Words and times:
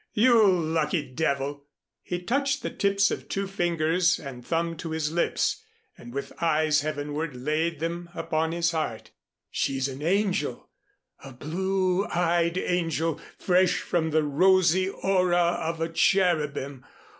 You 0.15 0.49
lucky 0.51 1.03
devil!" 1.07 1.67
He 2.01 2.19
touched 2.23 2.63
the 2.63 2.71
tips 2.71 3.11
of 3.11 3.29
two 3.29 3.45
fingers 3.45 4.17
and 4.19 4.43
thumb 4.43 4.75
to 4.77 4.89
his 4.89 5.11
lips, 5.11 5.61
and 5.95 6.11
with 6.11 6.33
eyes 6.41 6.81
heavenward 6.81 7.35
laid 7.35 7.79
them 7.79 8.09
upon 8.15 8.51
his 8.51 8.71
heart. 8.71 9.11
"She's 9.51 9.87
an 9.87 10.01
angel, 10.01 10.71
a 11.23 11.33
blue 11.33 12.07
eyed 12.07 12.57
angel, 12.57 13.21
fresh 13.37 13.77
from 13.77 14.09
the 14.09 14.23
rosy 14.23 14.89
aura 14.89 15.59
of 15.61 15.79
a 15.79 15.87
cherubim. 15.87 16.83